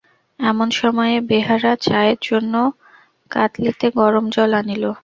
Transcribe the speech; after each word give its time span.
এমন 0.39 0.67
সময়ে 0.79 1.15
বেহারা 1.29 1.71
চায়ের 1.85 2.19
জন্য 2.21 2.53
কাৎলিতে 3.31 3.87
গরম 3.99 4.25
জল 4.35 4.51
আনিল। 4.59 4.83